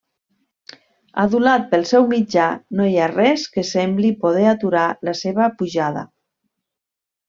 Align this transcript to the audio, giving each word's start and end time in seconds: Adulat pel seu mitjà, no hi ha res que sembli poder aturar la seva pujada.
Adulat 1.23 1.67
pel 1.73 1.85
seu 1.91 2.07
mitjà, 2.15 2.47
no 2.79 2.89
hi 2.89 2.97
ha 3.03 3.11
res 3.13 3.45
que 3.59 3.67
sembli 3.75 4.13
poder 4.27 4.49
aturar 4.57 4.91
la 5.11 5.19
seva 5.25 5.55
pujada. 5.63 6.09